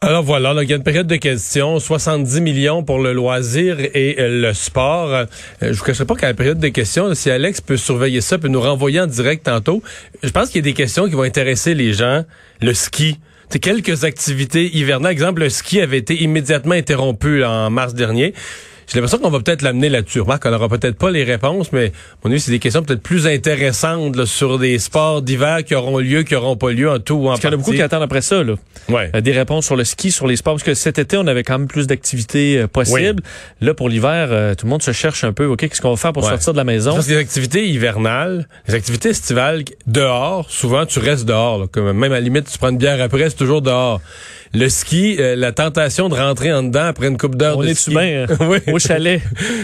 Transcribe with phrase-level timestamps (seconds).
[0.00, 4.16] Alors voilà, il y a une période de questions, 70 millions pour le loisir et
[4.18, 5.10] euh, le sport.
[5.12, 5.24] Euh,
[5.60, 8.48] je vous cacherai pas qu'à la période de questions, si Alex peut surveiller ça, peut
[8.48, 9.80] nous renvoyer en direct tantôt,
[10.22, 12.24] je pense qu'il y a des questions qui vont intéresser les gens.
[12.60, 13.18] Le ski.
[13.60, 15.12] Quelques activités hivernales.
[15.12, 18.34] Exemple, le ski avait été immédiatement interrompu en mars dernier.
[18.92, 20.20] J'ai l'impression qu'on va peut-être l'amener là-dessus.
[20.20, 21.92] Remarque, on n'aura peut-être pas les réponses, mais
[22.22, 25.98] mon avis, c'est des questions peut-être plus intéressantes là, sur des sports d'hiver qui auront
[25.98, 27.72] lieu, qui n'auront pas lieu en tout ou en Parce qu'il y en a beaucoup
[27.72, 28.42] qui attendent après ça.
[28.42, 28.54] Là.
[28.90, 29.10] Ouais.
[29.14, 30.54] Euh, des réponses sur le ski, sur les sports.
[30.54, 33.22] Parce que cet été, on avait quand même plus d'activités euh, possibles.
[33.60, 35.46] Là, pour l'hiver, euh, tout le monde se cherche un peu.
[35.46, 36.28] OK, qu'est-ce qu'on va faire pour Ouais.
[36.30, 36.92] sortir de la maison?
[36.94, 41.58] Parce que les activités hivernales, les activités estivales, dehors, souvent tu restes dehors.
[41.60, 41.66] là.
[41.70, 44.00] Comme même à la limite, tu prends une bière après, c'est toujours dehors.
[44.54, 47.68] Le ski, euh, la tentation de rentrer en dedans après une coupe d'heure On de
[47.68, 47.90] est ski.
[47.92, 48.36] humain, hein?
[48.50, 48.58] oui.
[48.70, 49.22] Au chalet.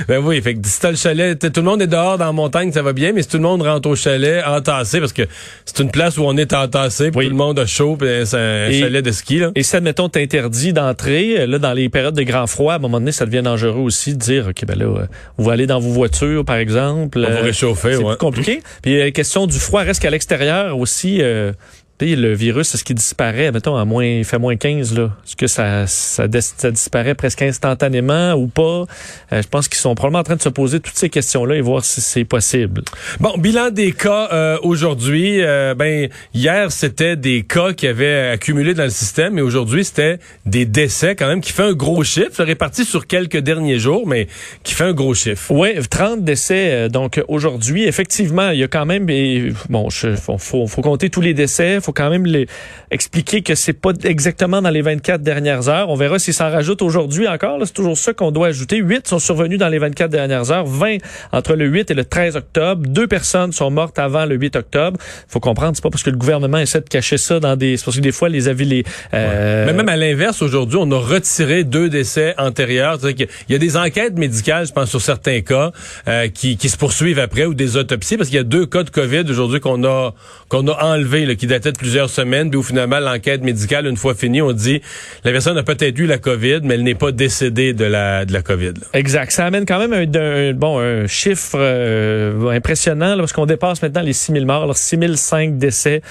[0.08, 2.32] Ben oui, fait que si t'as le chalet, tout le monde est dehors dans la
[2.32, 5.22] montagne, ça va bien, mais si tout le monde rentre au chalet entassé, parce que
[5.66, 7.24] c'est une place où on est entassé, puis Oui.
[7.26, 9.50] tout le monde a chaud, puis c'est un Et- chalet de ski, là.
[9.54, 12.78] Et si, admettons, t'interdis d'entrer, euh, là, dans les périodes de grand froid, à un
[12.78, 15.80] moment donné, ça devient dangereux aussi de dire, OK, ben là, euh, vous allez dans
[15.80, 17.18] vos voitures, par exemple.
[17.18, 18.16] On va Euh, réchauffer, c'est ouais.
[18.16, 18.62] compliqué.
[18.80, 21.52] Puis, la question du froid reste qu'à l'extérieur aussi, euh,
[22.00, 25.10] le virus, est-ce qu'il disparaît, mettons, à moins, il fait moins 15, là?
[25.26, 28.84] Est-ce que ça, ça, ça disparaît presque instantanément ou pas?
[29.32, 31.60] Euh, je pense qu'ils sont probablement en train de se poser toutes ces questions-là et
[31.60, 32.82] voir si c'est possible.
[33.20, 35.42] Bon, bilan des cas euh, aujourd'hui.
[35.42, 40.18] Euh, ben hier c'était des cas qui avaient accumulé dans le système, et aujourd'hui c'était
[40.46, 44.28] des décès quand même qui fait un gros chiffre, réparti sur quelques derniers jours, mais
[44.62, 45.50] qui fait un gros chiffre.
[45.50, 47.84] Oui, 30 décès euh, donc aujourd'hui.
[47.84, 51.34] Effectivement, il y a quand même et, bon, je, faut, faut, faut compter tous les
[51.34, 52.46] décès, faut quand même les
[52.90, 55.88] expliquer que c'est pas exactement dans les 24 dernières heures.
[55.88, 58.76] On verra s'il s'en rajoute aujourd'hui encore, c'est toujours ça qu'on doit ajouter.
[58.76, 60.98] 8 sont survenus dans les 24 dernières heures, 20
[61.32, 62.86] entre le 8 et le 13 octobre.
[62.86, 64.98] Deux personnes sont mortes avant le 8 octobre.
[65.28, 67.84] Faut comprendre, c'est pas parce que le gouvernement essaie de cacher ça dans des c'est
[67.86, 70.98] parce que des fois les avis les euh, Mais même à l'inverse, aujourd'hui, on a
[70.98, 72.98] retiré deux décès antérieurs.
[72.98, 75.72] Qu'il y a des enquêtes médicales, je pense, sur certains cas,
[76.06, 78.82] euh, qui, qui se poursuivent après, ou des autopsies, parce qu'il y a deux cas
[78.82, 80.12] de COVID aujourd'hui qu'on a
[80.48, 83.96] qu'on a enlevés, là, qui dataient de plusieurs semaines, puis où finalement l'enquête médicale, une
[83.96, 84.82] fois finie, on dit
[85.24, 88.32] la personne a peut-être eu la COVID, mais elle n'est pas décédée de la de
[88.34, 88.74] la COVID.
[88.74, 88.86] là.
[88.92, 89.30] Exact.
[89.32, 93.80] Ça amène quand même un, un- bon, un chiffre euh, impressionnant là, parce qu'on dépasse
[93.80, 96.02] maintenant les 6000 morts, alors 6005 décès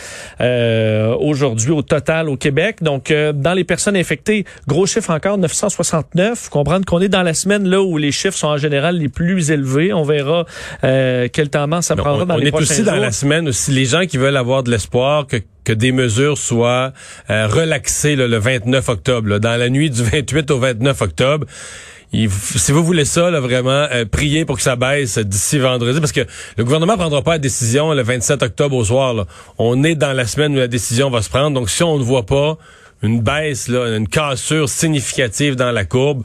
[0.42, 2.78] euh, aujourd'hui au total au Québec.
[2.82, 6.40] Donc, euh, dans les personnes infectées, gros chiffre encore, 969.
[6.40, 9.10] Faut comprendre qu'on est dans la semaine là où les chiffres sont en général les
[9.10, 9.94] plus élevés.
[9.94, 10.46] On verra
[10.84, 13.02] euh, quel temps ça prendra on dans on les est prochains aussi dans jours.
[13.02, 16.94] la semaine aussi les gens qui veulent avoir de l'espoir que que des mesures soient
[17.30, 21.46] euh, relaxées là, le 29 octobre, là, dans la nuit du 28 au 29 octobre.
[22.14, 26.14] Si vous voulez ça, là, vraiment, euh, priez pour que ça baisse d'ici vendredi, parce
[26.14, 26.26] que
[26.56, 29.14] le gouvernement prendra pas la décision le 27 octobre au soir.
[29.14, 29.26] là.
[29.58, 32.04] On est dans la semaine où la décision va se prendre, donc si on ne
[32.04, 32.58] voit pas
[33.04, 36.24] une baisse, là, une cassure significative dans la courbe,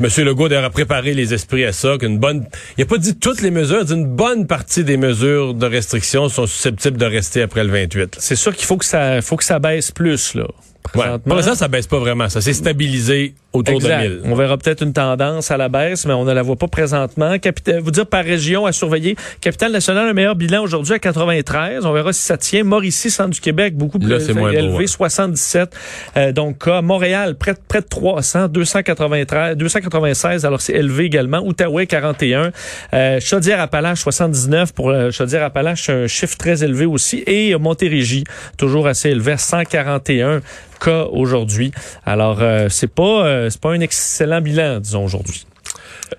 [0.00, 2.46] Monsieur Legault d'ailleurs a préparé les esprits à ça, qu'une bonne,
[2.78, 5.66] il a pas dit toutes les mesures, il dit une bonne partie des mesures de
[5.66, 7.98] restriction sont susceptibles de rester après le 28.
[7.98, 8.06] là.
[8.18, 10.46] C'est sûr qu'il faut que ça, faut que ça baisse plus là.
[10.94, 11.18] Ouais.
[11.24, 12.28] Pour l'instant, ça baisse pas vraiment.
[12.28, 14.02] Ça s'est stabilisé autour Exact.
[14.02, 14.20] de 1000.
[14.24, 17.38] On verra peut-être une tendance à la baisse, mais on ne la voit pas présentement.
[17.38, 19.16] Capitale, vous dire par région à surveiller.
[19.40, 21.84] Capitale nationale, un meilleur bilan aujourd'hui à 93.
[21.86, 22.64] On verra si ça tient.
[22.64, 24.86] Mauricie, centre du Québec, beaucoup plus Là, élevé, beau, ouais.
[24.86, 25.74] 77.
[26.16, 26.66] Euh, donc.
[26.66, 30.44] Montréal, près, de- près de 300, 293, 296.
[30.44, 31.38] Alors, c'est élevé également.
[31.40, 32.50] Outaouais, 41.
[32.94, 34.72] Euh, Chaudière-Appalaches, 79.
[34.72, 37.22] Pour euh, Chaudière-Appalaches, un chiffre très élevé aussi.
[37.26, 38.24] Et Montérégie,
[38.56, 40.40] toujours assez élevé à 141
[40.88, 41.72] aujourd'hui.
[42.06, 45.46] Alors, euh, c'est pas euh, c'est pas un excellent bilan, disons aujourd'hui.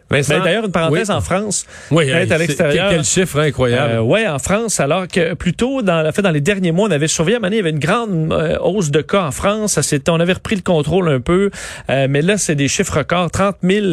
[0.09, 0.34] Vincent?
[0.38, 1.16] Mais D'ailleurs, une parenthèse Oui.
[1.16, 1.66] en France.
[1.91, 2.90] Oui, euh, à l'extérieur.
[2.90, 3.94] Quel, chiffre incroyable.
[3.96, 6.91] Euh, ouais, en France, alors que plutôt dans la fait dans les derniers mois, on
[6.91, 9.79] avait surveillé à il y avait une grande euh, hausse de cas en France.
[9.79, 11.50] Ça, on avait repris le contrôle un peu,
[11.90, 13.85] Euh, mais là, c'est des chiffres records, 30 000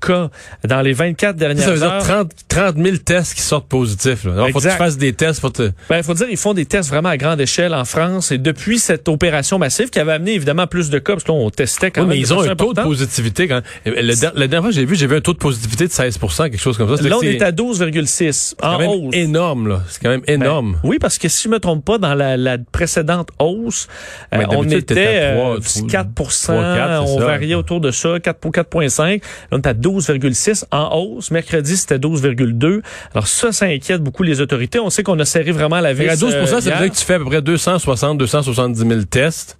[0.00, 0.30] cas
[0.64, 2.02] dans les 24 dernières ça veut dire heures.
[2.02, 4.24] 30, 30 000 tests qui sortent positifs.
[4.24, 4.32] Là.
[4.32, 5.70] Alors, faut que tu fasses des tests pour te...
[5.88, 8.32] Ben, il faut dire, ils font des tests vraiment à grande échelle en France.
[8.32, 11.38] Et depuis cette opération massive qui avait amené évidemment plus de cas, parce que là,
[11.38, 12.16] on testait quand Oui, même.
[12.16, 13.48] mais ils ont un taux de positivité.
[13.48, 13.60] Quand...
[13.84, 16.58] La dernière fois que j'ai vu, j'ai vu un taux de positivité de 16% quelque
[16.58, 17.02] chose comme ça.
[17.02, 19.14] Là, on est à 12,6 quand en même hausse.
[19.14, 19.82] énorme, là.
[19.88, 20.78] C'est quand même Ben, énorme.
[20.84, 23.88] oui, parce que si je me trompe pas, dans la, la précédente hausse,
[24.34, 27.24] euh, on était à euh, trois, 4 trois, quatre, c'est on ça.
[27.26, 29.14] variait autour de ça, 4 pour 4,5.
[29.14, 29.18] Là,
[29.50, 31.30] on est à 12,6 en hausse.
[31.30, 32.80] Mercredi, c'était 12,2.
[33.12, 34.78] Alors ça, ça inquiète beaucoup les autorités.
[34.78, 36.02] On sait qu'on a serré vraiment la vis.
[36.02, 38.78] Fait qu'à 12 euh, ça veut dire que tu fais à peu près 260, 270
[38.88, 39.58] 000 tests,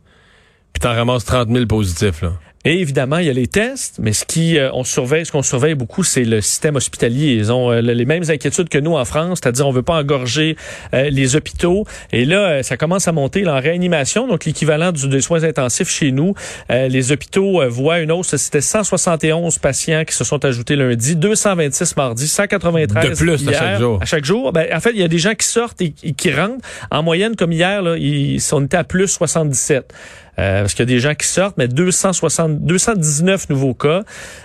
[0.73, 2.33] puis t'en ramasses 30 000 positifs, là.
[2.65, 5.43] Et évidemment, il y a les tests, mais ce qui euh, on surveille, ce qu'on
[5.43, 7.33] surveille beaucoup, c'est le système hospitalier.
[7.33, 10.57] Ils ont euh, les mêmes inquiétudes que nous en France, c'est-à-dire on veut pas engorger
[10.95, 11.85] euh, les hôpitaux.
[12.13, 16.35] Et là, ça commence à monter en réanimation, donc l'équivalent des soins intensifs chez nous.
[16.71, 18.37] les hôpitaux voient une hausse.
[18.37, 23.53] C'était 171 patients qui se sont ajoutés lundi, 226 mardi, 193 de plus hier, à
[23.55, 23.99] chaque jour.
[24.01, 24.53] À chaque jour.
[24.53, 26.65] Ben, en fait, il y a des gens qui sortent et, qui rentrent.
[26.91, 29.93] En moyenne, comme hier, là, ils, on était à plus 77.
[30.39, 34.03] Euh, parce qu'il y a des gens qui sortent, mais 260, 219 nouveaux cas.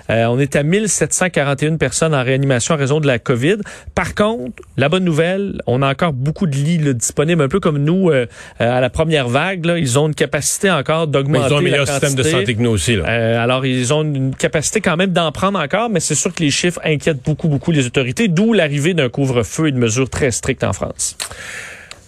[0.09, 3.57] Euh, on est à 1741 personnes en réanimation à raison de la COVID.
[3.95, 7.77] Par contre, la bonne nouvelle, on a encore beaucoup de lits disponibles, un peu comme
[7.77, 8.25] nous euh,
[8.59, 9.65] à la première vague.
[9.65, 12.61] Là, ils ont une capacité encore d'augmenter Ils ont un meilleur système de santé que
[12.61, 12.97] nous aussi.
[12.97, 13.41] Là.
[13.41, 16.51] alors, ils ont une capacité quand même d'en prendre encore, mais c'est sûr que les
[16.51, 20.65] chiffres inquiètent beaucoup, beaucoup les autorités, d'où l'arrivée d'un couvre-feu et de mesures très strictes
[20.65, 21.15] en France.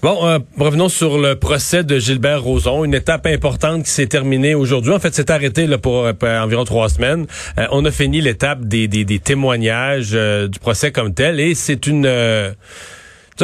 [0.02, 4.56] Bon, euh, revenons sur le procès de Gilbert Rozon, une étape importante qui s'est terminée
[4.56, 4.94] aujourd'hui.
[4.94, 7.28] En fait, c'est arrêté là, pour, euh, environ trois semaines.
[7.58, 11.86] Euh, on a fini l'étape des, des, des témoignages du procès comme tel et c'est
[11.86, 12.08] une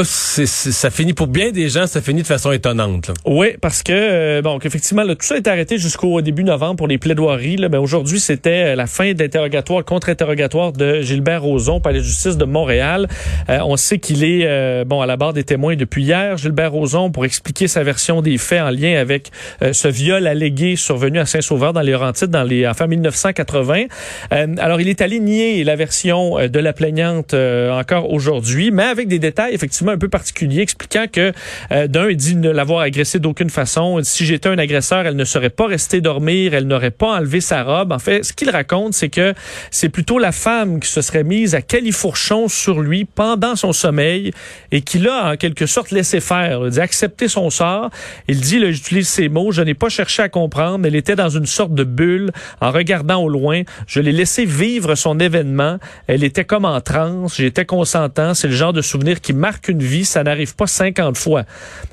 [0.04, 3.12] ça, ça finit pour bien des gens, ça finit de façon étonnante.
[3.26, 6.98] Oui, parce que euh, bon, effectivement, tout ça est arrêté jusqu'au début novembre pour les
[6.98, 7.58] plaidoiries.
[7.58, 12.38] Là, ben, aujourd'hui, c'était euh, la fin d'interrogatoire, contre-interrogatoire de Gilbert Rozon, par la justice
[12.38, 13.08] de Montréal.
[13.50, 17.12] Euh, on sait qu'il est bon à la barre des témoins depuis hier, Gilbert Rozon,
[17.12, 19.32] pour expliquer sa version des faits en lien avec
[19.72, 23.86] ce viol allégué survenu à Saint-Sauveur dans les Laurentides dans les en fin 1980.
[24.32, 29.20] alors, il est allé nier la version de la plaignante encore aujourd'hui, mais avec des
[29.20, 31.32] détails effectivement un peu particulier, expliquant que
[31.72, 34.00] euh, d'un, il dit ne l'avoir agressé d'aucune façon.
[34.04, 37.64] Si j'étais un agresseur, elle ne serait pas restée dormir, elle n'aurait pas enlevé sa
[37.64, 37.92] robe.
[37.92, 39.34] En fait, ce qu'il raconte, c'est que
[39.72, 44.32] c'est plutôt la femme qui se serait mise à califourchon sur lui pendant son sommeil
[44.72, 47.90] et qui l'a en quelque sorte laissé faire, il dit accepter son sort.
[48.28, 51.46] Il dit, j'utilise ces mots, je n'ai pas cherché à comprendre, elle était dans une
[51.46, 53.64] sorte de bulle en regardant au loin.
[53.88, 55.78] Je l'ai laissé vivre son événement.
[56.08, 58.34] Elle était comme en transe, j'étais consentant.
[58.34, 61.44] C'est le genre de souvenir qui marque une vie, ça n'arrive pas 50 fois.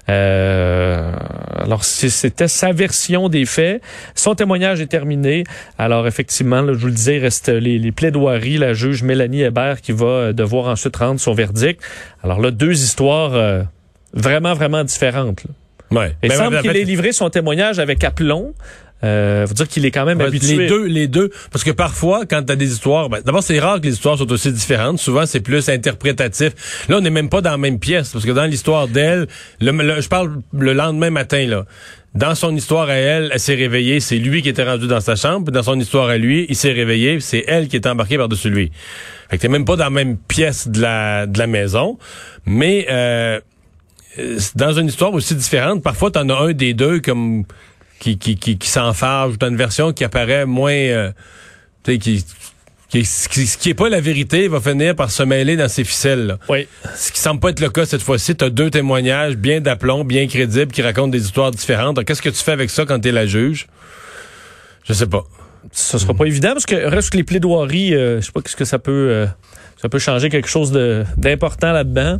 [0.09, 1.13] Euh,
[1.57, 3.83] alors, c'était sa version des faits.
[4.15, 5.45] Son témoignage est terminé.
[5.79, 8.59] Alors, effectivement, je vous le disais, il reste les, plaidoiries.
[8.59, 11.81] La juge Mélanie Hébert qui va devoir ensuite rendre son verdict.
[12.23, 13.63] Alors là, deux histoires euh,
[14.13, 15.43] vraiment, vraiment différentes.
[15.91, 16.17] Ouais.
[16.23, 18.55] Il semble qu'il ait livré son témoignage avec aplomb.
[19.05, 20.57] Euh, faut dire qu'il est quand même habitué.
[20.57, 21.31] Les deux, les deux.
[21.51, 24.17] Parce que parfois, quand tu as des histoires, ben, d'abord, c'est rare que les histoires
[24.17, 24.99] soient aussi différentes.
[24.99, 26.87] Souvent, c'est plus interprétatif.
[26.89, 28.11] Là, on n'est même pas dans la même pièce.
[28.11, 29.27] Parce que dans l'histoire d'elle,
[29.61, 31.65] je parle le lendemain matin, là.
[32.15, 35.17] Dans son histoire à elle, elle s'est réveillée, c'est lui qui était rendu dans sa
[35.17, 35.51] chambre.
[35.51, 38.71] Dans son histoire à lui, il s'est réveillé, c'est elle qui est embarquée par-dessus lui.
[39.31, 41.99] Fait que t'es même pas dans la même pièce de la, de la maison.
[42.45, 43.41] Mais euh,
[44.55, 47.45] dans une histoire aussi différente, parfois t'en as un des deux comme
[48.03, 50.73] qui, qui, qui, qui s'enfarge, une version qui apparaît moins...
[50.73, 51.13] Euh,
[51.85, 52.25] qui, qui,
[52.89, 56.27] qui, ce qui est pas la vérité va finir par se mêler dans ses ficelles.
[56.27, 56.39] Là.
[56.49, 56.67] Oui.
[56.97, 58.35] Ce qui semble pas être le cas cette fois-ci.
[58.37, 62.05] Tu as deux témoignages bien d'aplomb, bien crédibles, qui racontent des histoires différentes.
[62.05, 63.69] Qu'est-ce que tu fais avec ça quand tu es la juge?
[64.85, 65.25] Je sais pas.
[65.71, 68.57] Ce sera pas évident parce que reste que les plaidoiries, euh, je sais pas qu'est-ce
[68.57, 69.27] que ça peut euh,
[69.81, 70.73] ça peut changer quelque chose
[71.17, 72.19] d'important là-dedans.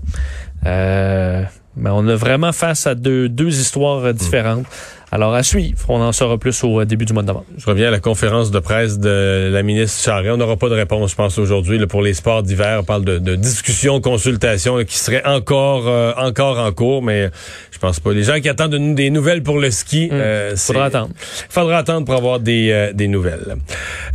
[0.65, 1.43] Euh,
[1.77, 4.67] mais on a vraiment face à deux, deux histoires différentes.
[5.15, 5.77] Alors, à suivre.
[5.91, 7.45] On en saura plus au début du mois de novembre.
[7.59, 10.33] Je reviens à la conférence de presse de la ministre Charest.
[10.33, 11.87] On n'aura pas de réponse, je pense, aujourd'hui.
[11.87, 16.59] Pour les sports d'hiver, on parle de, de discussions, consultations qui seraient encore, euh, encore
[16.59, 17.29] en cours, mais
[17.73, 18.15] je pense pas.
[18.15, 20.19] Les gens qui attendent des nouvelles pour le ski, il hum.
[20.19, 21.11] euh, faudra attendre.
[21.51, 23.57] Faudra attendre pour avoir des, euh, des nouvelles.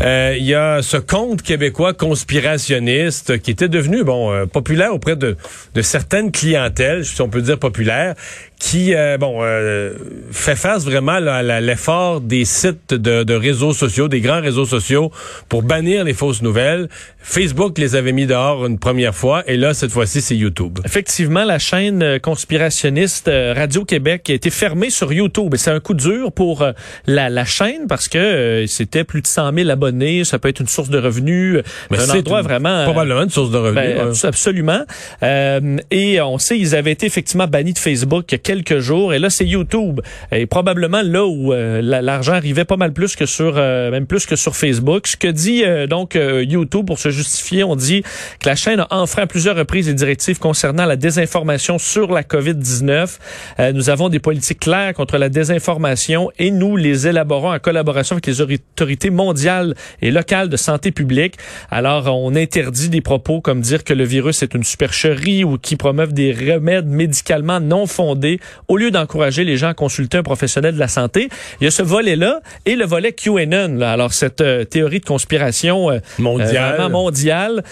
[0.02, 5.38] Il y a ce conte québécois conspirationniste qui était devenu, bon, populaire auprès de,
[5.76, 8.16] de certaines clientèles, si on peut dire populaire,
[8.60, 9.94] qui euh, bon euh,
[10.32, 15.12] fait face vraiment à l'effort des sites de, de, réseaux sociaux, des grands réseaux sociaux
[15.48, 16.90] pour bannir les fausses nouvelles.
[17.20, 20.80] Facebook les avait mis dehors une première fois et là cette fois-ci c'est YouTube.
[20.86, 25.80] Effectivement, la chaîne euh, conspirationniste Radio Québec a été fermée sur YouTube et c'est un
[25.80, 26.66] coup dur pour
[27.06, 30.68] la, la chaîne parce que c'était plus de 100 000 abonnés, ça peut être une
[30.68, 31.60] source de revenus,
[31.92, 33.98] Mais un endroit vraiment probablement une source de revenus.
[33.98, 34.84] Ben, Absolument.
[35.22, 39.14] et on sait ils avaient été effectivement bannis de Facebook quelques jours.
[39.14, 40.00] Et là, c'est YouTube.
[40.32, 44.26] Et probablement là où euh, l'argent arrivait pas mal plus que sur, euh, même plus
[44.26, 45.06] que sur Facebook.
[45.08, 48.04] Ce que dit euh, donc YouTube pour se justifier, on dit
[48.40, 52.24] que la chaîne a enfreint à plusieurs reprises les directives concernant la désinformation sur la
[52.24, 53.74] COVID-19.
[53.74, 58.28] nous avons des politiques claires contre la désinformation et nous les élaborons en collaboration avec
[58.28, 61.36] les autorités mondiales et locales de santé publique.
[61.70, 65.76] Alors, on interdit des propos comme dire que le virus est une supercherie ou qui
[65.76, 70.24] promeuvent des remèdes médicalement non fondés santé au lieu d'encourager les gens à consulter un
[70.24, 71.30] professionnel de la santé.
[71.62, 73.76] Il y a ce volet-là et le volet QAnon.
[73.76, 73.92] Là.
[73.92, 77.64] Alors, cette euh, théorie de conspiration euh, mondiale, euh, mondiale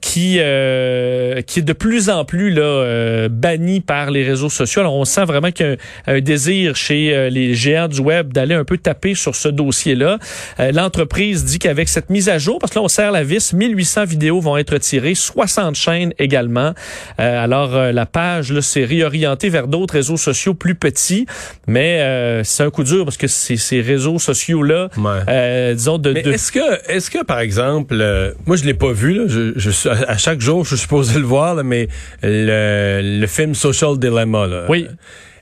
[0.00, 4.80] qui, qui est de plus en plus là, bannie par les réseaux sociaux.
[4.80, 8.54] Alors, on sent vraiment qu'il y a un, désir chez les géants du web d'aller
[8.54, 10.18] un peu taper sur ce dossier-là.
[10.58, 14.04] L'entreprise dit qu'avec cette mise à jour, parce que là, on serre la vis, 1800
[14.04, 16.74] vidéos vont être tirées, 60 chaînes également.
[17.18, 21.26] alors, la page s'est réorientée vers d'autres réseaux sociaux plus petits,
[21.66, 24.88] mais c'est un coup dur parce que ces réseaux sociaux-là,
[25.28, 26.14] euh, disons, de...
[26.14, 29.88] Est-ce que, est-ce que, par exemple, euh, moi, je l'ai pas vu, là, je, je,
[29.88, 31.88] à chaque jour, je suis supposé le voir, là, mais
[32.22, 34.86] le, le film Social Dilemma, là, oui.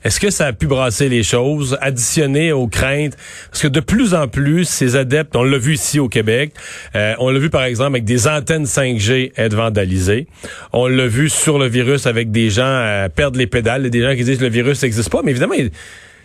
[0.06, 3.16] Est-ce que ça a pu brasser les choses, additionner aux craintes?
[3.50, 6.52] Parce que de plus en plus, ces adeptes, on l'a vu ici au Québec,
[6.94, 10.28] euh, on l'a vu par exemple avec des antennes 5G être vandalisées.
[10.72, 14.22] On l'a vu sur le virus avec des gens perdre les pédales, des gens qui
[14.22, 15.22] disent que le virus n'existe pas.
[15.24, 15.56] Mais évidemment,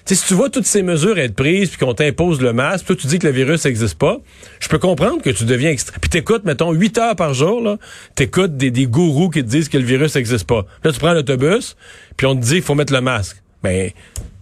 [0.05, 3.07] si tu vois toutes ces mesures être prises puis qu'on t'impose le masque, toi tu
[3.07, 4.19] dis que le virus n'existe pas,
[4.59, 5.97] je peux comprendre que tu deviens extra...
[6.00, 7.77] Puis t'écoutes, mettons, 8 heures par jour, là,
[8.13, 10.67] t'écoutes des, des gourous qui te disent que le virus n'existe pas.
[10.83, 11.75] Là, tu prends l'autobus,
[12.15, 13.40] puis on te dit qu'il faut mettre le masque.
[13.63, 13.91] Ben,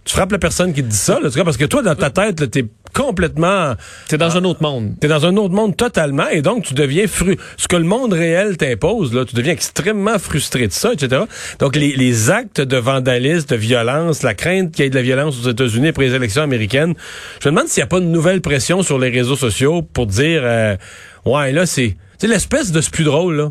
[0.04, 2.50] tu frappes la personne qui te dit ça, là, parce que toi, dans ta tête,
[2.50, 3.74] t'es complètement...
[4.08, 4.94] T'es dans un autre monde.
[4.98, 7.36] T'es dans un autre monde totalement, et donc tu deviens fru...
[7.56, 11.22] Ce que le monde réel t'impose, là, tu deviens extrêmement frustré de ça, etc.
[11.58, 15.02] Donc, les, les actes de vandalisme, de violence, la crainte qu'il y ait de la
[15.02, 16.94] violence aux États-Unis pour les élections américaines,
[17.40, 20.06] je me demande s'il n'y a pas de nouvelle pression sur les réseaux sociaux pour
[20.06, 20.76] dire, euh,
[21.24, 21.96] ouais, là, c'est...
[22.18, 23.50] C'est l'espèce de ce plus drôle, là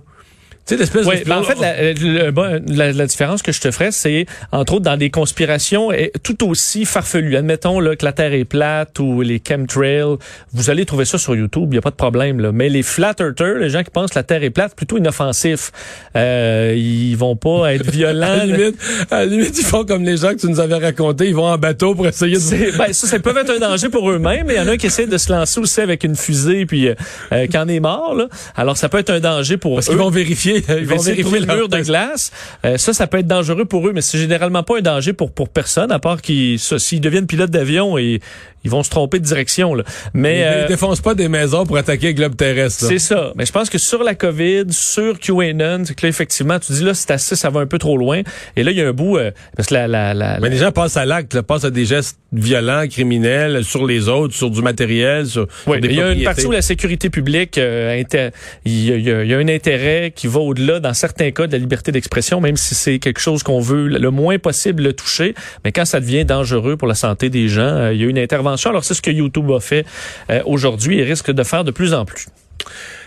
[1.06, 4.98] oui, ben, en fait, la, la, différence que je te ferais, c'est entre autres dans
[4.98, 5.90] des conspirations
[6.24, 7.36] tout aussi farfelues.
[7.36, 10.18] Admettons là, que la Terre est plate ou les chemtrails,
[10.54, 12.40] vous allez trouver ça sur YouTube, il n'y a pas de problème.
[12.40, 12.52] Là.
[12.52, 15.72] Mais les flat earthers, les gens qui pensent que la Terre est plate, plutôt inoffensifs.
[16.16, 18.28] Euh, ils vont pas être violents.
[18.28, 18.76] à, la limite,
[19.12, 21.48] à la limite, ils font comme les gens que tu nous avais raconté, ils vont
[21.48, 22.78] en bateau pour essayer de...
[22.78, 24.78] Ben, ça, ça peut être un danger pour eux-mêmes, mais il y en a un
[24.78, 26.96] qui essaie de se lancer aussi avec une fusée puis euh,
[27.32, 28.16] euh qui en est mort.
[28.16, 28.28] Là.
[28.56, 31.56] Alors, ça peut être un danger pour Parce qu'ils vont vérifier ils vont vérifier le
[31.56, 32.32] mur de glace.
[32.66, 35.32] Euh, ça, ça peut être dangereux pour eux, mais c'est généralement pas un danger pour
[35.32, 38.20] pour personne, à part qu'ils s'ils deviennent pilotes d'avion et
[38.64, 39.74] ils vont se tromper de direction.
[39.74, 39.84] Là.
[40.14, 42.86] Mais ils, euh, défoncent pas des maisons pour attaquer le globe terrestre.
[42.86, 43.32] C'est ça.
[43.36, 46.84] Mais je pense que sur la COVID, sur QAnon, c'est que là effectivement, tu dis
[46.84, 48.22] là c'est assez, ça va un peu trop loin.
[48.56, 50.58] Et là il y a un bout euh, parce que la, la, la, Mais les
[50.58, 54.62] gens passent à l'acte, passent à des gestes violents, criminels sur les autres, sur du
[54.62, 59.24] matériel, sur, oui, Il y a une partie où la sécurité publique, il, y a,
[59.24, 62.42] il y a un intérêt qui va au-delà dans certains cas de la liberté d'expression,
[62.42, 65.36] même si c'est quelque chose qu'on veut le moins possible le toucher.
[65.64, 68.20] Mais quand ça devient dangereux pour la santé des gens, euh, il y a une
[68.20, 68.70] intervention.
[68.70, 69.86] Alors c'est ce que YouTube a fait
[70.30, 72.28] euh, aujourd'hui et risque de faire de plus en plus.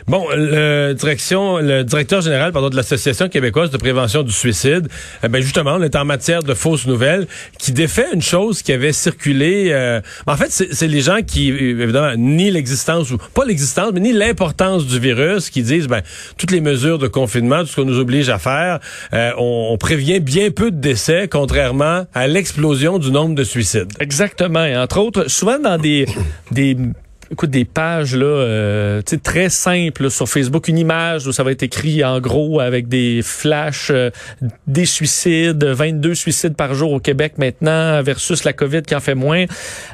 [0.09, 4.89] Bon, le direction, le directeur général pardon, de l'Association québécoise de prévention du suicide,
[5.23, 7.27] eh ben justement, on est en matière de fausses nouvelles,
[7.59, 9.69] qui défait une chose qui avait circulé.
[9.71, 14.13] Euh, en fait, c'est les gens qui, évidemment, ni l'existence ou pas l'existence, mais ni
[14.13, 16.03] l'importance du virus, qui disent, ben,
[16.37, 18.81] toutes les mesures de confinement, tout ce qu'on nous oblige à faire,
[19.15, 23.93] euh, on, on, prévient bien peu de décès, contrairement à l'explosion du nombre de suicides.
[24.01, 24.65] Exactement.
[24.65, 26.07] Et entre autres, souvent dans des
[26.51, 26.77] des
[27.33, 31.63] écoute, des pages là, euh, très simples sur Facebook, une image où ça va être
[31.63, 34.11] écrit en gros avec des flashs, euh,
[34.67, 39.15] des suicides, 22 suicides par jour au Québec maintenant versus la COVID qui en fait
[39.15, 39.47] moins.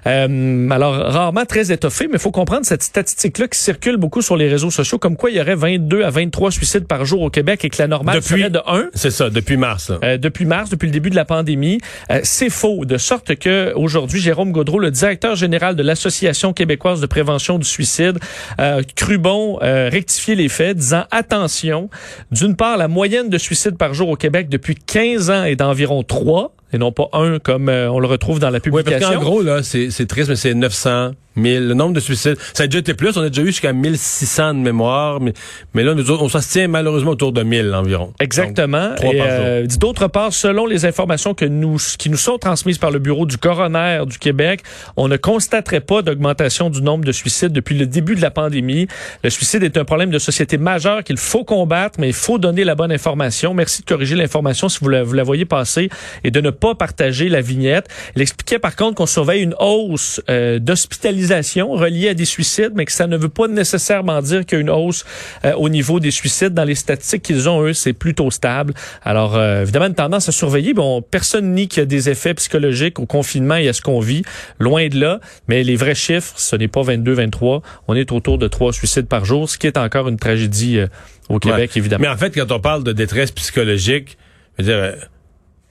[0.06, 4.36] Euh, alors rarement très étoffé, mais il faut comprendre cette statistique-là qui circule beaucoup sur
[4.36, 7.30] les réseaux sociaux, comme quoi il y aurait 22 à 23 suicides par jour au
[7.30, 8.88] Québec et que la normale depuis, serait de 1.
[8.94, 9.92] C'est ça, depuis mars.
[10.02, 11.78] Euh, depuis mars, depuis le début de la pandémie.
[12.24, 17.06] C'est faux, de sorte que aujourd'hui, Jérôme Gaudreau, le directeur général de l'Association québécoise de
[17.06, 18.18] prévention du suicide,
[18.58, 21.90] euh, cru bon euh, rectifier les faits, disant attention,
[22.30, 26.02] d'une part, la moyenne de suicides par jour au Québec depuis 15 ans est d'environ
[26.02, 28.96] 3 et non pas un comme euh, on le retrouve dans la publication.
[28.96, 32.36] Oui, parce qu'en gros, là, c'est triste, mais c'est 900 le nombre de suicides.
[32.52, 33.16] Ça a déjà été plus.
[33.16, 35.20] On a déjà eu jusqu'à 1600 de mémoire.
[35.20, 35.32] Mais,
[35.74, 38.12] mais là, nous autres, on se tient malheureusement autour de 1000 environ.
[38.20, 38.90] Exactement.
[39.02, 43.26] Euh, d'autre part, selon les informations que nous, qui nous sont transmises par le bureau
[43.26, 44.62] du coroner du Québec,
[44.96, 48.88] on ne constaterait pas d'augmentation du nombre de suicides depuis le début de la pandémie.
[49.22, 52.64] Le suicide est un problème de société majeur qu'il faut combattre, mais il faut donner
[52.64, 53.54] la bonne information.
[53.54, 55.88] Merci de corriger l'information si vous la, vous la voyez passer
[56.24, 57.88] et de ne pas partager la vignette.
[58.16, 62.84] Il expliquait par contre qu'on surveille une hausse euh, d'hospitalisation reliée à des suicides, mais
[62.84, 65.04] que ça ne veut pas nécessairement dire qu'il y a une hausse
[65.44, 66.54] euh, au niveau des suicides.
[66.54, 68.74] Dans les statistiques qu'ils ont, eux, c'est plutôt stable.
[69.02, 70.74] Alors, euh, évidemment, une tendance à surveiller.
[70.74, 74.00] Bon, personne nie qu'il y a des effets psychologiques au confinement et à ce qu'on
[74.00, 74.22] vit.
[74.58, 75.20] Loin de là.
[75.48, 77.62] Mais les vrais chiffres, ce n'est pas 22, 23.
[77.88, 80.86] On est autour de trois suicides par jour, ce qui est encore une tragédie euh,
[81.28, 82.02] au Québec, évidemment.
[82.02, 84.16] Mais en fait, quand on parle de détresse psychologique,
[84.58, 85.08] je veux dire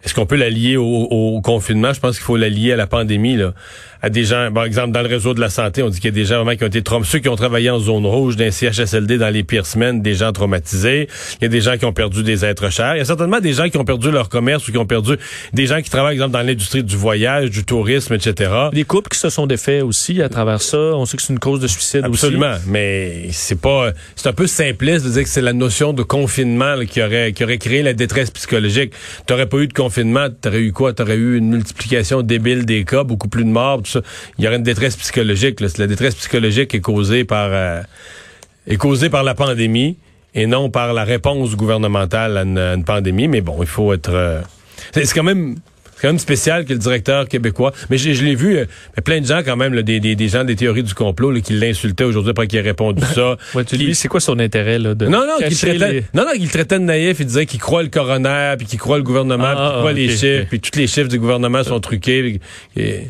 [0.04, 1.94] est-ce qu'on peut la lier au, au confinement?
[1.94, 3.36] Je pense qu'il faut la lier à la pandémie.
[3.36, 3.54] Là
[4.02, 6.14] à des gens, par exemple, dans le réseau de la santé, on dit qu'il y
[6.14, 8.36] a des gens vraiment qui ont été traumatisés, ceux qui ont travaillé en zone rouge
[8.36, 11.08] d'un CHSLD dans les pires semaines, des gens traumatisés.
[11.40, 12.96] Il y a des gens qui ont perdu des êtres chers.
[12.96, 15.18] Il y a certainement des gens qui ont perdu leur commerce ou qui ont perdu
[15.54, 18.52] des gens qui travaillent, par exemple, dans l'industrie du voyage, du tourisme, etc.
[18.74, 20.78] Des couples qui se sont défaits aussi à travers ça.
[20.78, 22.56] On sait que c'est une cause de suicide Absolument.
[22.68, 26.76] Mais c'est pas, c'est un peu simpliste de dire que c'est la notion de confinement
[26.88, 28.94] qui aurait, qui aurait créé la détresse psychologique.
[29.26, 30.94] T'aurais pas eu de confinement, t'aurais eu quoi?
[30.94, 33.82] T'aurais eu une multiplication débile des cas, beaucoup plus de morts,
[34.38, 35.62] il y aurait une détresse psychologique.
[35.62, 37.82] La détresse psychologique est causée par euh,
[38.68, 39.98] est causée par la pandémie
[40.36, 43.30] et non par la réponse gouvernementale à une, pandémie.
[43.30, 44.12] Mais bon, il faut être.
[44.14, 44.42] Euh,
[44.94, 45.56] c'est quand même.
[45.98, 47.74] C'est quand même spécial que le directeur québécois.
[47.90, 48.66] Mais je, l'ai vu, euh,
[49.04, 52.32] plein de gens quand même, des, des, gens des théories du complot qui l'insultaient aujourd'hui
[52.32, 53.36] après qu'il ait répondu ça.
[53.94, 56.84] c'est quoi son intérêt là, de non, non, qu'il traitait, non, non, qu'il traitait de
[56.84, 57.18] naïf.
[57.20, 59.94] Il disait qu'il croit le coroner, puis qu'il croit le gouvernement, puis qu'il croit ah,
[59.94, 62.40] les chiffres, puis tous les chiffres du gouvernement sont truqués.
[62.76, 63.08] Et,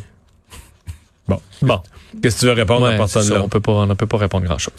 [1.28, 1.42] Bon.
[1.62, 1.82] Bon.
[2.22, 3.42] Qu'est-ce que tu veux répondre à personne là?
[3.44, 4.74] On peut pas, on ne peut pas répondre grand chose.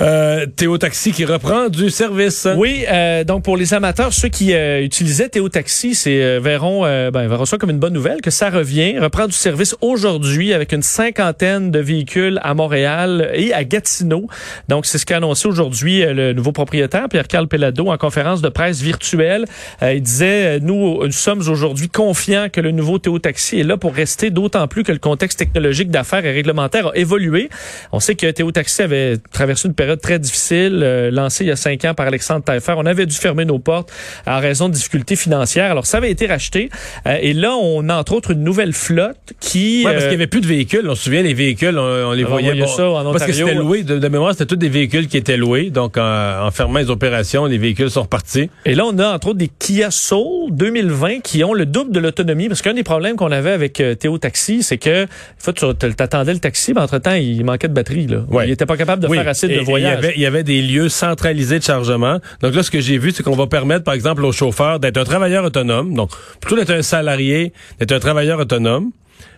[0.00, 2.46] Euh, Théo Taxi qui reprend du service.
[2.56, 6.84] Oui, euh, donc pour les amateurs, ceux qui euh, utilisaient Théo Taxi, c'est euh, verront,
[6.84, 10.52] euh, ben, verront ça comme une bonne nouvelle que ça revient, reprend du service aujourd'hui
[10.52, 14.26] avec une cinquantaine de véhicules à Montréal et à Gatineau.
[14.68, 18.80] Donc c'est ce qu'a annoncé aujourd'hui le nouveau propriétaire Pierre-Carl Pelado en conférence de presse
[18.80, 19.44] virtuelle.
[19.82, 23.94] il disait nous, nous sommes aujourd'hui confiants que le nouveau Théo Taxi est là pour
[23.94, 26.32] rester, d'autant plus que le contexte technologique d'affaires et
[26.64, 27.48] a évolué.
[27.92, 31.50] On sait que Théo Taxi avait traversé une période très difficile, euh, lancée il y
[31.50, 32.74] a cinq ans par Alexandre Taillefer.
[32.76, 33.92] On avait dû fermer nos portes
[34.26, 35.70] en raison de difficultés financières.
[35.70, 36.70] Alors, ça avait été racheté.
[37.06, 39.82] Euh, et là, on a entre autres une nouvelle flotte qui...
[39.84, 40.88] Oui, parce qu'il n'y avait plus de véhicules.
[40.88, 42.54] On se souvient, les véhicules, on, les voyait...
[42.54, 43.82] Bon, ça en parce que c'était loué.
[43.82, 45.70] De, mémoire, c'était tous des véhicules qui étaient loués.
[45.70, 48.50] Donc, en, fermant les opérations, les véhicules sont repartis.
[48.64, 52.00] Et là, on a entre autres des Kia Soul 2020 qui ont le double de
[52.00, 52.48] l'autonomie.
[52.48, 55.06] Parce qu'un des problèmes qu'on avait avec euh, Théo Taxi, c'est que,
[55.38, 58.06] fois, tu t'attendais le taxi, mais entre-temps, il manquait de batterie.
[58.06, 58.24] Là.
[58.44, 60.12] Il n'était pas capable de faire assez de voyages.
[60.14, 62.18] Il y, avait, des lieux centralisés de chargement.
[62.40, 64.98] Donc là, ce que j'ai vu, c'est qu'on va permettre, par exemple, aux chauffeurs d'être
[64.98, 65.94] un travailleur autonome.
[65.94, 68.90] Donc, plutôt d'être un salarié, d'être un travailleur autonome.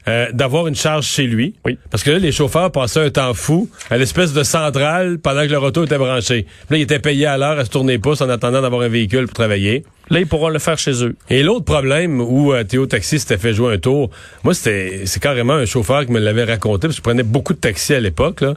[0.07, 1.55] Euh, d'avoir une charge chez lui.
[1.65, 1.79] Oui.
[1.91, 5.51] Parce que là, les chauffeurs passaient un temps fou à l'espèce de centrale pendant que
[5.51, 6.43] leur auto était branché.
[6.43, 8.89] Puis là, ils étaient payés à l'heure à se tourner pouce en attendant d'avoir un
[8.89, 9.83] véhicule pour travailler.
[10.11, 11.17] Là, ils pourront le faire chez eux.
[11.31, 14.11] Et l'autre problème où euh, Théo Taxi s'était fait jouer un tour,
[14.43, 17.55] moi, c'était c'est carrément un chauffeur qui me l'avait raconté, parce que je prenais beaucoup
[17.55, 18.43] de taxis à l'époque.
[18.43, 18.53] Là.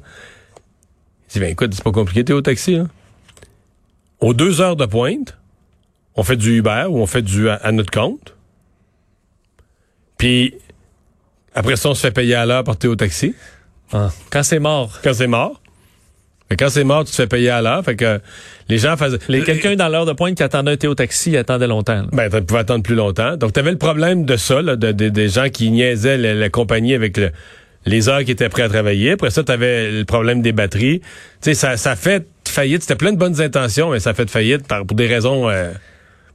[1.30, 2.76] Il dit, ben écoute, c'est pas compliqué Théo Taxi.
[2.76, 2.90] Hein?
[4.20, 5.38] Aux deux heures de pointe,
[6.16, 8.34] on fait du Uber ou on fait du à notre compte.
[10.18, 10.56] Puis
[11.58, 13.34] après ça, on se fait payer à l'heure par Théo Taxi.
[13.92, 14.12] Ah.
[14.30, 15.00] Quand c'est mort.
[15.04, 15.60] Quand c'est mort.
[16.52, 17.84] Mais quand c'est mort, tu te fais payer à l'heure.
[17.84, 18.22] Fait que
[18.70, 19.18] les gens faisaient.
[19.28, 22.06] Les, quelqu'un dans l'heure de pointe qui attendait un Théo Taxi, il attendait longtemps.
[22.14, 23.38] Ben, tu pouvais attendre plus longtemps.
[23.38, 26.94] Donc, tu avais le problème de ça, là, de, des gens qui niaisaient la, compagnie
[26.94, 27.20] avec
[27.88, 29.14] les heures qui étaient prêts à travailler.
[29.14, 31.00] Après ça, tu avais le problème des batteries.
[31.00, 31.08] Tu
[31.42, 32.84] sais, ça, ça fait faillite.
[32.84, 35.50] C'était plein de bonnes intentions, mais ça fait faillite par, pour des raisons.
[35.50, 35.72] Euh,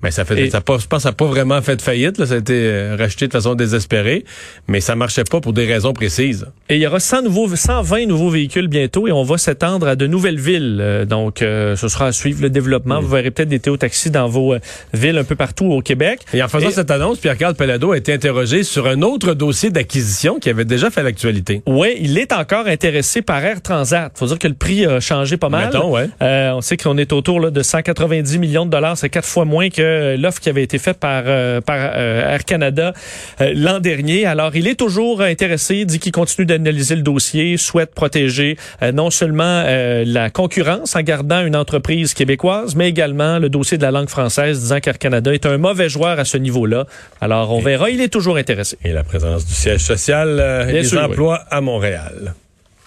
[0.02, 2.18] mais ça fait, ça pas, je pense, ça n'a pas vraiment fait de faillite.
[2.18, 2.26] Là.
[2.26, 4.24] Ça a été euh, racheté de façon désespérée,
[4.66, 6.46] mais ça marchait pas pour des raisons précises.
[6.72, 9.94] Et il y aura 100 nouveaux, 120 nouveaux véhicules bientôt et on va s'étendre à
[9.94, 10.78] de nouvelles villes.
[10.80, 12.98] Euh, donc, euh, ce sera à suivre le développement.
[12.98, 14.54] Vous verrez peut-être des Théo-taxis dans vos
[14.94, 16.20] villes un peu partout au Québec.
[16.32, 20.38] Et en faisant cette annonce, Pierre-Carl Pelado a été interrogé sur un autre dossier d'acquisition
[20.38, 21.61] qui avait déjà fait l'actualité.
[21.66, 24.11] Oui, il est encore intéressé par Air Transat.
[24.14, 25.66] faut dire que le prix a changé pas mal.
[25.66, 26.08] Mettons, ouais.
[26.22, 28.96] on sait qu'on est autour là, de 190 millions de dollars.
[28.96, 32.32] C'est quatre fois moins que euh, l'offre qui avait été faite par, euh, par euh,
[32.32, 32.94] Air Canada
[33.40, 34.24] l'an dernier.
[34.24, 38.57] Alors, il est toujours intéressé, dit qu'il continue d'analyser le dossier, souhaite protéger
[38.92, 43.90] non seulement la concurrence en gardant une entreprise québécoise, mais également le dossier de la
[43.90, 46.87] langue française, disant qu'Air Canada est un mauvais joueur à ce niveau-là.
[47.20, 47.90] Alors, on verra.
[47.90, 48.79] Il est toujours intéressé.
[48.85, 52.35] Et la présence du siège social et des emplois à Montréal.